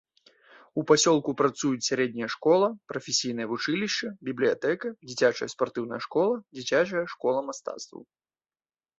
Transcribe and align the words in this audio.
У 0.81 0.83
пасёлку 0.91 1.33
працуюць 1.41 1.87
сярэдняя 1.89 2.29
школа, 2.35 2.67
прафесійнае 2.91 3.45
вучылішча, 3.51 4.07
бібліятэка, 4.29 4.87
дзіцячая 5.09 5.49
спартыўная 5.53 5.99
школа, 6.07 6.35
дзіцячая 6.57 7.03
школа 7.15 7.39
мастацтваў. 7.51 8.01